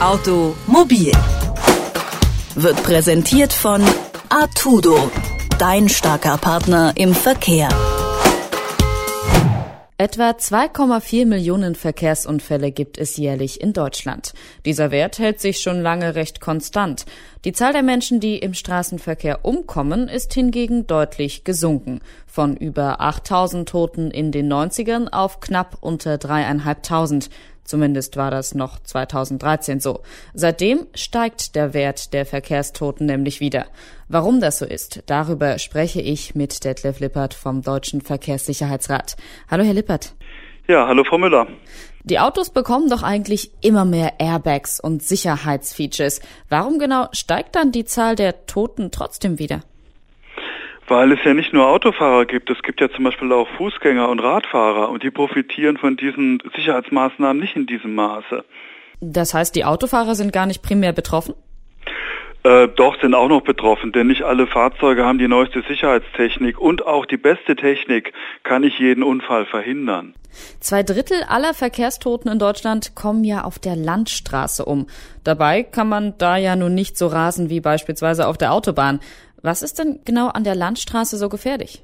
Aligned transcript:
Automobil 0.00 1.12
wird 2.54 2.82
präsentiert 2.84 3.52
von 3.52 3.82
Artudo, 4.30 5.10
dein 5.58 5.90
starker 5.90 6.38
Partner 6.38 6.94
im 6.96 7.14
Verkehr. 7.14 7.68
Etwa 9.98 10.30
2,4 10.30 11.26
Millionen 11.26 11.74
Verkehrsunfälle 11.74 12.72
gibt 12.72 12.96
es 12.96 13.18
jährlich 13.18 13.60
in 13.60 13.74
Deutschland. 13.74 14.32
Dieser 14.64 14.90
Wert 14.90 15.18
hält 15.18 15.40
sich 15.40 15.60
schon 15.60 15.82
lange 15.82 16.14
recht 16.14 16.40
konstant. 16.40 17.04
Die 17.44 17.52
Zahl 17.52 17.74
der 17.74 17.82
Menschen, 17.82 18.18
die 18.18 18.38
im 18.38 18.54
Straßenverkehr 18.54 19.44
umkommen, 19.44 20.08
ist 20.08 20.32
hingegen 20.32 20.86
deutlich 20.86 21.44
gesunken. 21.44 22.00
Von 22.26 22.56
über 22.56 23.02
8000 23.02 23.68
Toten 23.68 24.10
in 24.10 24.32
den 24.32 24.50
90ern 24.50 25.08
auf 25.12 25.40
knapp 25.40 25.76
unter 25.82 26.16
dreieinhalbtausend. 26.16 27.28
Zumindest 27.64 28.16
war 28.16 28.30
das 28.30 28.54
noch 28.54 28.80
2013 28.80 29.80
so. 29.80 30.00
Seitdem 30.34 30.86
steigt 30.94 31.54
der 31.54 31.72
Wert 31.74 32.12
der 32.12 32.26
Verkehrstoten 32.26 33.06
nämlich 33.06 33.40
wieder. 33.40 33.66
Warum 34.08 34.40
das 34.40 34.58
so 34.58 34.66
ist, 34.66 35.02
darüber 35.06 35.58
spreche 35.58 36.00
ich 36.00 36.34
mit 36.34 36.64
Detlef 36.64 37.00
Lippert 37.00 37.34
vom 37.34 37.62
Deutschen 37.62 38.00
Verkehrssicherheitsrat. 38.00 39.16
Hallo, 39.48 39.62
Herr 39.62 39.74
Lippert. 39.74 40.14
Ja, 40.66 40.86
hallo, 40.86 41.04
Frau 41.04 41.18
Müller. 41.18 41.46
Die 42.04 42.18
Autos 42.18 42.50
bekommen 42.50 42.88
doch 42.88 43.02
eigentlich 43.02 43.50
immer 43.60 43.84
mehr 43.84 44.14
Airbags 44.18 44.80
und 44.80 45.02
Sicherheitsfeatures. 45.02 46.20
Warum 46.48 46.78
genau 46.78 47.08
steigt 47.12 47.56
dann 47.56 47.72
die 47.72 47.84
Zahl 47.84 48.16
der 48.16 48.46
Toten 48.46 48.90
trotzdem 48.90 49.38
wieder? 49.38 49.62
Weil 50.90 51.12
es 51.12 51.20
ja 51.24 51.34
nicht 51.34 51.52
nur 51.52 51.68
Autofahrer 51.68 52.26
gibt, 52.26 52.50
es 52.50 52.60
gibt 52.64 52.80
ja 52.80 52.90
zum 52.90 53.04
Beispiel 53.04 53.32
auch 53.32 53.46
Fußgänger 53.56 54.08
und 54.08 54.18
Radfahrer 54.18 54.88
und 54.88 55.04
die 55.04 55.12
profitieren 55.12 55.76
von 55.76 55.96
diesen 55.96 56.42
Sicherheitsmaßnahmen 56.56 57.40
nicht 57.40 57.54
in 57.54 57.66
diesem 57.66 57.94
Maße. 57.94 58.44
Das 59.00 59.32
heißt, 59.32 59.54
die 59.54 59.64
Autofahrer 59.64 60.16
sind 60.16 60.32
gar 60.32 60.46
nicht 60.46 60.62
primär 60.62 60.92
betroffen? 60.92 61.36
Äh, 62.42 62.66
doch, 62.74 63.00
sind 63.00 63.14
auch 63.14 63.28
noch 63.28 63.42
betroffen, 63.42 63.92
denn 63.92 64.08
nicht 64.08 64.22
alle 64.22 64.48
Fahrzeuge 64.48 65.04
haben 65.04 65.18
die 65.18 65.28
neueste 65.28 65.62
Sicherheitstechnik 65.62 66.58
und 66.58 66.84
auch 66.84 67.06
die 67.06 67.18
beste 67.18 67.54
Technik 67.54 68.12
kann 68.42 68.62
nicht 68.62 68.80
jeden 68.80 69.04
Unfall 69.04 69.46
verhindern. 69.46 70.14
Zwei 70.60 70.82
Drittel 70.82 71.22
aller 71.28 71.54
Verkehrstoten 71.54 72.30
in 72.30 72.38
Deutschland 72.38 72.94
kommen 72.94 73.24
ja 73.24 73.42
auf 73.44 73.58
der 73.58 73.76
Landstraße 73.76 74.64
um. 74.64 74.86
Dabei 75.24 75.62
kann 75.62 75.88
man 75.88 76.14
da 76.18 76.36
ja 76.36 76.56
nun 76.56 76.74
nicht 76.74 76.96
so 76.96 77.08
rasen 77.08 77.50
wie 77.50 77.60
beispielsweise 77.60 78.26
auf 78.26 78.38
der 78.38 78.52
Autobahn. 78.52 79.00
Was 79.42 79.62
ist 79.62 79.78
denn 79.78 80.00
genau 80.04 80.28
an 80.28 80.44
der 80.44 80.54
Landstraße 80.54 81.16
so 81.16 81.28
gefährlich? 81.28 81.82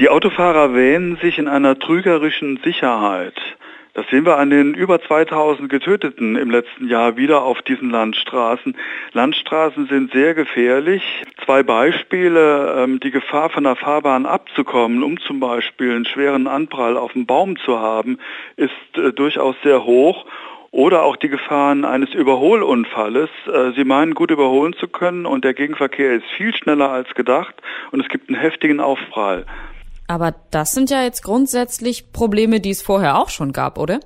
Die 0.00 0.08
Autofahrer 0.08 0.74
wähnen 0.74 1.16
sich 1.22 1.38
in 1.38 1.48
einer 1.48 1.78
trügerischen 1.78 2.60
Sicherheit. 2.62 3.34
Das 3.96 4.06
sehen 4.10 4.26
wir 4.26 4.36
an 4.36 4.50
den 4.50 4.74
über 4.74 5.00
2000 5.00 5.70
Getöteten 5.70 6.36
im 6.36 6.50
letzten 6.50 6.86
Jahr 6.86 7.16
wieder 7.16 7.42
auf 7.42 7.62
diesen 7.62 7.88
Landstraßen. 7.88 8.76
Landstraßen 9.14 9.86
sind 9.86 10.12
sehr 10.12 10.34
gefährlich. 10.34 11.02
Zwei 11.46 11.62
Beispiele. 11.62 12.74
Ähm, 12.76 13.00
die 13.00 13.10
Gefahr 13.10 13.48
von 13.48 13.64
der 13.64 13.74
Fahrbahn 13.74 14.26
abzukommen, 14.26 15.02
um 15.02 15.18
zum 15.20 15.40
Beispiel 15.40 15.92
einen 15.92 16.04
schweren 16.04 16.46
Anprall 16.46 16.98
auf 16.98 17.14
dem 17.14 17.24
Baum 17.24 17.56
zu 17.56 17.80
haben, 17.80 18.18
ist 18.56 18.72
äh, 18.98 19.14
durchaus 19.14 19.56
sehr 19.62 19.84
hoch 19.84 20.26
oder 20.76 21.04
auch 21.04 21.16
die 21.16 21.30
Gefahren 21.30 21.86
eines 21.86 22.12
Überholunfalles. 22.12 23.30
Äh, 23.46 23.72
sie 23.74 23.84
meinen 23.84 24.12
gut 24.12 24.30
überholen 24.30 24.74
zu 24.74 24.88
können 24.88 25.24
und 25.24 25.42
der 25.42 25.54
Gegenverkehr 25.54 26.12
ist 26.12 26.26
viel 26.36 26.54
schneller 26.54 26.90
als 26.90 27.08
gedacht 27.14 27.54
und 27.92 28.00
es 28.00 28.08
gibt 28.10 28.28
einen 28.28 28.38
heftigen 28.38 28.78
Aufprall. 28.78 29.46
Aber 30.06 30.34
das 30.50 30.74
sind 30.74 30.90
ja 30.90 31.02
jetzt 31.02 31.22
grundsätzlich 31.22 32.12
Probleme, 32.12 32.60
die 32.60 32.70
es 32.70 32.82
vorher 32.82 33.16
auch 33.16 33.30
schon 33.30 33.52
gab, 33.52 33.78
oder? 33.78 34.00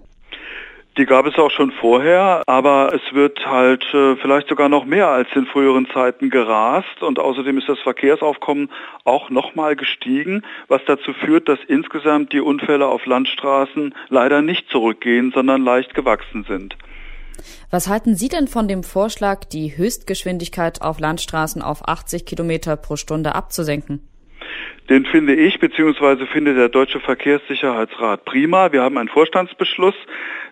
Die 0.97 1.07
gab 1.07 1.25
es 1.25 1.39
auch 1.39 1.53
schon 1.53 1.71
vorher, 1.71 2.43
aber 2.47 2.93
es 2.93 3.15
wird 3.15 3.47
halt 3.47 3.85
äh, 3.95 4.17
vielleicht 4.17 4.49
sogar 4.49 4.69
noch 4.69 4.85
mehr 4.85 5.09
als 5.09 5.29
in 5.37 5.47
früheren 5.47 5.87
Zeiten 5.87 6.31
gerast 6.31 7.03
und 7.03 7.21
außerdem 7.21 7.59
ist 7.59 7.69
das 7.69 7.79
Verkehrsaufkommen 7.79 8.71
auch 9.05 9.31
nochmal 9.31 9.77
gestiegen, 9.77 10.43
was 10.67 10.83
dazu 10.87 11.13
führt, 11.13 11.49
dass 11.49 11.61
insgesamt 11.69 12.33
die 12.33 12.41
Unfälle 12.41 12.87
auf 12.87 13.07
Landstraßen 13.07 13.95
leider 14.09 14.43
nicht 14.43 14.69
zurückgehen, 14.69 15.31
sondern 15.33 15.63
leicht 15.63 15.95
gewachsen 15.95 16.45
sind. 16.49 16.77
Was 17.71 17.89
halten 17.89 18.17
Sie 18.17 18.29
denn 18.29 18.49
von 18.49 18.67
dem 18.67 18.83
Vorschlag, 18.83 19.45
die 19.45 19.77
Höchstgeschwindigkeit 19.77 20.83
auf 20.83 20.99
Landstraßen 20.99 21.63
auf 21.63 21.87
80 21.89 22.27
Kilometer 22.27 22.77
pro 22.77 22.97
Stunde 22.97 23.37
abzusenken? 23.37 24.10
Den 24.91 25.07
finde 25.07 25.37
ich 25.37 25.61
bzw. 25.61 26.27
finde 26.27 26.53
der 26.55 26.69
Deutsche 26.69 26.99
Verkehrssicherheitsrat 26.99 28.25
prima. 28.25 28.73
Wir 28.73 28.83
haben 28.83 28.99
einen 28.99 29.09
Vorstandsbeschluss, 29.09 29.95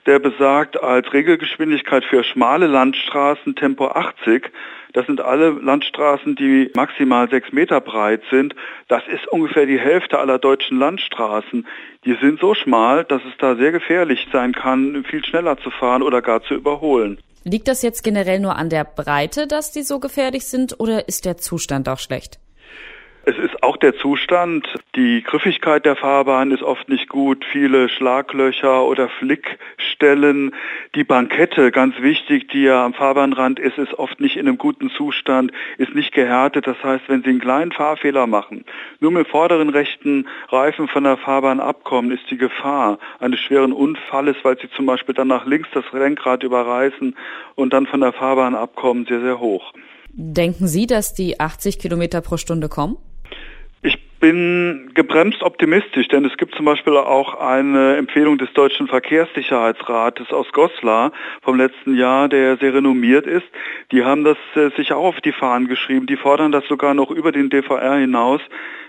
der 0.07 0.21
besagt, 0.21 0.81
als 0.81 1.13
Regelgeschwindigkeit 1.13 2.05
für 2.05 2.23
schmale 2.23 2.69
Landstraßen 2.69 3.57
Tempo 3.57 3.89
80. 3.89 4.49
Das 4.93 5.07
sind 5.07 5.21
alle 5.21 5.51
Landstraßen, 5.51 6.37
die 6.37 6.71
maximal 6.77 7.29
sechs 7.29 7.51
Meter 7.51 7.81
breit 7.81 8.23
sind. 8.31 8.55
Das 8.87 9.03
ist 9.13 9.27
ungefähr 9.27 9.67
die 9.67 9.81
Hälfte 9.81 10.21
aller 10.21 10.39
deutschen 10.39 10.79
Landstraßen. 10.79 11.67
Die 12.05 12.15
sind 12.21 12.39
so 12.39 12.55
schmal, 12.55 13.03
dass 13.03 13.23
es 13.25 13.37
da 13.41 13.57
sehr 13.57 13.73
gefährlich 13.73 14.29
sein 14.33 14.53
kann, 14.53 15.05
viel 15.11 15.25
schneller 15.25 15.59
zu 15.59 15.71
fahren 15.71 16.03
oder 16.03 16.23
gar 16.23 16.45
zu 16.45 16.55
überholen. 16.55 17.19
Liegt 17.43 17.67
das 17.67 17.83
jetzt 17.83 18.05
generell 18.05 18.39
nur 18.39 18.55
an 18.55 18.71
der 18.71 18.85
Breite, 18.85 19.49
dass 19.49 19.73
die 19.73 19.83
so 19.83 19.99
gefährlich 19.99 20.47
sind, 20.47 20.79
oder 20.79 21.09
ist 21.09 21.25
der 21.25 21.39
Zustand 21.39 21.89
auch 21.89 21.99
schlecht? 21.99 22.39
Es 23.29 23.37
ist 23.37 23.63
auch 23.63 23.77
der 23.77 23.95
Zustand. 23.95 24.67
Die 24.97 25.23
Griffigkeit 25.23 25.85
der 25.85 25.97
Fahrbahn 25.97 26.51
ist 26.51 26.63
oft 26.63 26.89
nicht 26.89 27.11
gut. 27.11 27.45
Viele 27.53 27.91
Schlaglöcher 27.91 28.87
oder 28.87 29.11
Flickstellen. 29.11 30.55
Die 30.95 31.05
Bankette, 31.05 31.71
ganz 31.71 32.01
wichtig, 32.01 32.49
die 32.49 32.63
ja 32.63 32.87
am 32.87 32.95
Fahrbahnrand 32.95 33.61
ist, 33.61 33.77
ist 33.77 33.93
oft 33.99 34.19
nicht 34.19 34.39
in 34.39 34.49
einem 34.49 34.57
guten 34.57 34.89
Zustand, 34.89 35.53
ist 35.77 35.95
nicht 35.95 36.13
gehärtet. 36.13 36.67
Das 36.67 36.83
heißt, 36.83 37.05
wenn 37.09 37.23
Sie 37.23 37.29
einen 37.29 37.41
kleinen 37.41 37.71
Fahrfehler 37.71 38.27
machen, 38.27 38.65
nur 38.99 39.11
mit 39.11 39.29
vorderen 39.29 39.69
rechten 39.69 40.27
Reifen 40.49 40.89
von 40.89 41.05
der 41.05 41.19
Fahrbahn 41.19 41.61
abkommen, 41.61 42.11
ist 42.13 42.31
die 42.31 42.39
Gefahr 42.39 42.99
eines 43.21 43.41
schweren 43.41 43.75
Unfalles, 43.75 44.37
weil 44.43 44.59
Sie 44.59 44.71
zum 44.71 44.87
Beispiel 44.87 45.15
dann 45.15 45.29
nach 45.29 45.45
links 45.45 45.69
das 45.75 45.85
Lenkrad 45.93 46.45
überreißen 46.45 47.15
und 47.57 47.75
dann 47.75 47.87
von 47.87 48.01
der 48.01 48.15
Fahrbahn 48.15 48.55
abkommen, 48.55 49.05
sehr, 49.05 49.21
sehr 49.21 49.39
hoch. 49.39 49.75
Denken 50.15 50.67
Sie, 50.67 50.87
dass 50.87 51.13
die 51.13 51.39
80 51.39 51.79
Kilometer 51.79 52.23
pro 52.23 52.39
Stunde 52.39 52.71
kommen? 52.71 52.97
Bin 54.21 54.91
gebremst 54.95 55.43
optimistisch, 55.43 56.09
denn 56.09 56.25
es 56.25 56.37
gibt 56.37 56.55
zum 56.55 56.65
Beispiel 56.65 56.97
auch 56.97 57.35
eine 57.35 57.97
Empfehlung 57.97 58.39
des 58.39 58.53
Deutschen 58.53 58.89
Verkehrssicherheitsrates 58.89 60.33
aus 60.33 60.51
Goslar 60.53 61.13
vom 61.43 61.57
letzten 61.57 61.97
Jahr, 61.97 62.29
der 62.29 62.57
sehr 62.57 62.75
renommiert 62.75 63.27
ist. 63.27 63.47
Die 63.93 64.05
haben 64.05 64.25
das 64.25 64.39
äh, 64.57 64.71
sich 64.77 64.93
auch 64.93 65.05
auf 65.05 65.21
die 65.21 65.33
Fahnen 65.33 65.69
geschrieben. 65.69 66.07
Die 66.07 66.17
fordern 66.17 66.53
das 66.53 66.67
sogar 66.67 66.95
noch 66.95 67.11
über 67.11 67.33
den 67.33 67.49
DVR 67.51 67.97
hinaus 67.97 68.41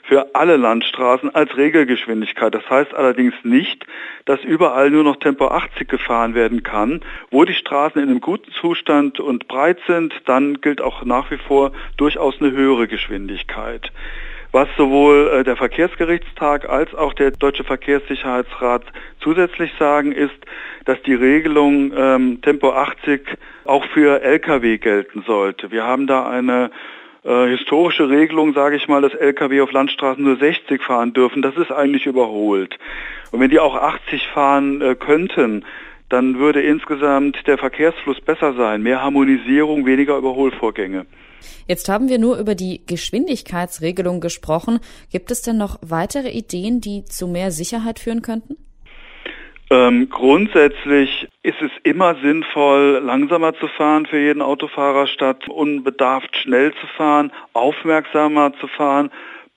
für 0.04 0.34
alle 0.34 0.58
Landstraßen 0.58 1.36
als 1.36 1.56
Regelgeschwindigkeit. 1.56 2.56
Das 2.56 2.68
heißt 2.68 2.96
allerdings 2.96 3.36
nicht, 3.44 3.86
dass 4.26 4.44
überall 4.44 4.90
nur 4.90 5.04
noch 5.04 5.18
Tempo 5.18 5.50
80 5.50 5.88
gefahren 5.88 6.34
werden 6.34 6.64
kann. 6.64 7.02
Wo 7.30 7.46
die 7.46 7.54
Straßen 7.54 8.02
in 8.02 8.10
einem 8.10 8.22
guten 8.22 8.52
Zustand 8.54 9.20
und 9.20 9.48
breit 9.48 9.78
sind, 9.86 10.14
dann 10.26 10.62
gilt 10.62 10.82
auch 10.82 11.06
nach 11.06 11.30
wie 11.30 11.38
vor 11.38 11.72
durchaus 11.98 12.42
eine 12.42 12.52
höhere 12.52 12.88
Geschwindigkeit. 12.88 13.92
Was 14.52 14.68
sowohl 14.78 15.28
äh, 15.28 15.44
der 15.44 15.56
Verkehrsgerichtstag 15.56 16.68
als 16.68 16.94
auch 16.96 17.14
der 17.14 17.32
Deutsche 17.32 17.64
Verkehrssicherheitsrat 17.64 18.84
zusätzlich 19.20 19.72
sagen, 19.78 20.12
ist, 20.12 20.34
dass 20.86 21.00
die 21.04 21.14
Regelung 21.14 21.92
ähm, 21.96 22.42
Tempo 22.42 22.72
80 22.72 23.22
auch 23.66 23.86
für 23.86 24.24
Lkw 24.24 24.80
gelten 24.80 25.24
sollte. 25.28 25.70
Wir 25.70 25.84
haben 25.84 26.08
da 26.08 26.28
eine 26.28 26.72
äh, 27.24 27.46
historische 27.46 28.10
Regelung, 28.10 28.54
sage 28.54 28.76
ich 28.76 28.88
mal, 28.88 29.04
dass 29.04 29.14
Lkw 29.14 29.62
auf 29.62 29.72
Landstraßen 29.72 30.24
nur 30.24 30.38
60 30.38 30.81
fahren 30.81 31.14
dürfen. 31.14 31.44
Das 31.44 31.56
ist 31.56 31.72
eigentlich 31.72 32.08
überholt. 32.08 32.80
Und 33.31 33.40
wenn 33.42 33.52
die 33.52 33.60
auch 33.60 33.76
80 33.76 34.28
fahren 34.30 34.81
äh, 34.81 34.96
könnten, 34.96 35.64
dann 36.09 36.40
würde 36.40 36.62
insgesamt 36.62 37.47
der 37.47 37.57
Verkehrsfluss 37.57 38.19
besser 38.22 38.54
sein. 38.54 38.81
Mehr 38.81 39.01
Harmonisierung, 39.01 39.86
weniger 39.86 40.18
Überholvorgänge. 40.18 41.06
Jetzt 41.68 41.88
haben 41.88 42.10
wir 42.10 42.19
nur 42.19 42.38
über 42.38 42.56
die 42.56 42.81
Geschwindigkeitsregelung 42.86 44.19
gesprochen. 44.19 44.80
Gibt 45.12 45.31
es 45.31 45.42
denn 45.42 45.57
noch 45.57 45.78
weitere 45.81 46.30
Ideen, 46.30 46.81
die 46.81 47.06
zu 47.06 47.28
mehr 47.28 47.51
Sicherheit 47.51 48.00
führen 48.00 48.22
könnten? 48.22 48.57
Ähm, 49.72 50.10
grundsätzlich 50.10 51.28
ist 51.44 51.62
es 51.62 51.69
immer 51.84 52.16
sinnvoll, 52.16 53.01
langsamer 53.04 53.54
zu 53.54 53.68
fahren 53.68 54.07
für 54.07 54.18
jeden 54.18 54.42
Autofahrer, 54.42 55.06
statt 55.06 55.48
unbedarft 55.48 56.36
schnell 56.38 56.74
zu 56.74 56.88
fahren, 56.98 57.31
aufmerksamer 57.54 58.54
zu 58.60 58.66
fahren, 58.66 59.12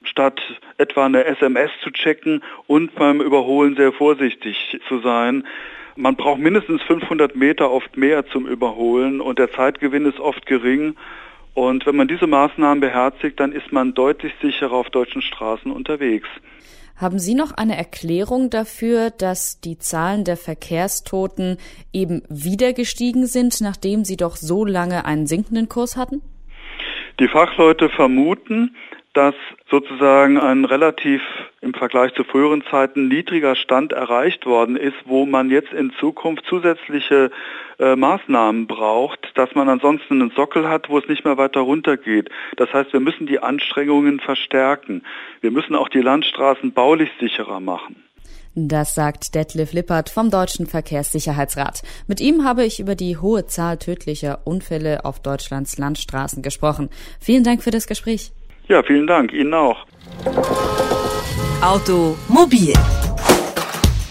statt 0.05 0.39
etwa 0.77 1.07
eine 1.07 1.25
SMS 1.25 1.71
zu 1.83 1.91
checken 1.91 2.43
und 2.67 2.95
beim 2.95 3.23
Überholen 3.23 3.75
sehr 3.75 3.93
vorsichtig 3.93 4.79
zu 4.87 4.99
sein. 5.01 5.47
Man 5.97 6.17
braucht 6.17 6.41
mindestens 6.41 6.83
500 6.83 7.37
Meter, 7.37 7.71
oft 7.71 7.97
mehr 7.97 8.27
zum 8.27 8.47
Überholen 8.47 9.21
und 9.21 9.39
der 9.39 9.53
Zeitgewinn 9.53 10.07
ist 10.07 10.21
oft 10.21 10.47
gering. 10.47 10.95
Und 11.55 11.85
wenn 11.85 11.97
man 11.97 12.09
diese 12.09 12.27
Maßnahmen 12.27 12.81
beherzigt, 12.81 13.39
dann 13.41 13.53
ist 13.53 13.73
man 13.73 13.93
deutlich 13.93 14.33
sicherer 14.41 14.73
auf 14.73 14.89
deutschen 14.89 15.21
Straßen 15.21 15.71
unterwegs. 15.71 16.29
Haben 16.97 17.19
Sie 17.19 17.35
noch 17.35 17.53
eine 17.53 17.77
Erklärung 17.77 18.49
dafür, 18.49 19.11
dass 19.11 19.61
die 19.61 19.79
Zahlen 19.79 20.25
der 20.25 20.37
Verkehrstoten 20.37 21.59
eben 21.93 22.23
wieder 22.29 22.73
gestiegen 22.73 23.27
sind, 23.27 23.61
nachdem 23.61 24.05
sie 24.05 24.17
doch 24.17 24.37
so 24.37 24.65
lange 24.65 25.05
einen 25.05 25.27
sinkenden 25.27 25.69
Kurs 25.69 25.97
hatten? 25.97 26.23
Die 27.19 27.29
Fachleute 27.29 27.89
vermuten, 27.89 28.77
dass 29.15 29.35
sozusagen 29.71 30.39
ein 30.39 30.65
relativ 30.65 31.21
im 31.61 31.75
Vergleich 31.75 32.15
zu 32.15 32.25
früheren 32.25 32.63
Zeiten 32.71 33.09
niedriger 33.09 33.57
Stand 33.57 33.93
erreicht 33.93 34.47
worden 34.47 34.77
ist, 34.77 34.97
wo 35.05 35.27
man 35.27 35.51
jetzt 35.51 35.73
in 35.73 35.93
Zukunft 36.01 36.45
zusätzliche 36.47 37.31
äh, 37.79 37.95
Maßnahmen 37.95 38.67
braucht, 38.67 39.33
dass 39.35 39.55
man 39.55 39.69
ansonsten 39.69 40.21
einen 40.21 40.31
Sockel 40.31 40.69
hat, 40.69 40.89
wo 40.89 40.99
es 40.99 41.09
nicht 41.09 41.25
mehr 41.25 41.37
weiter 41.37 41.61
runtergeht. 41.61 42.31
Das 42.57 42.73
heißt, 42.73 42.93
wir 42.93 43.01
müssen 43.01 43.27
die 43.27 43.41
Anstrengungen 43.41 44.19
verstärken. 44.19 45.03
Wir 45.41 45.51
müssen 45.51 45.75
auch 45.75 45.89
die 45.89 46.01
Landstraßen 46.01 46.73
baulich 46.73 47.11
sicherer 47.21 47.61
machen. 47.61 47.97
Das 48.55 48.95
sagt 48.95 49.35
Detlef 49.35 49.73
Lippert 49.73 50.11
vom 50.11 50.31
Deutschen 50.31 50.67
Verkehrssicherheitsrat. 50.67 51.83
Mit 52.07 52.21
ihm 52.21 52.45
habe 52.45 52.65
ich 52.65 52.81
über 52.81 52.95
die 52.95 53.17
hohe 53.17 53.47
Zahl 53.47 53.79
tödlicher 53.79 54.41
Unfälle 54.45 55.07
auf 55.07 55.21
Deutschlands 55.21 55.79
Landstraßen 55.79 56.43
gesprochen. 56.43 56.91
Vielen 57.19 57.45
Dank 57.45 57.63
für 57.63 57.71
das 57.71 57.87
Gespräch. 57.87 58.33
Ja, 58.69 58.83
vielen 58.83 59.07
Dank. 59.07 59.33
Ihnen 59.33 59.55
auch. 59.55 59.85
Automobil 61.63 62.75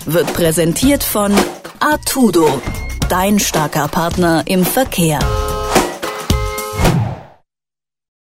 wird 0.05 0.33
präsentiert 0.33 1.03
von 1.03 1.33
Artudo, 1.79 2.61
dein 3.09 3.39
starker 3.39 3.87
Partner 3.87 4.43
im 4.47 4.63
Verkehr. 4.63 5.19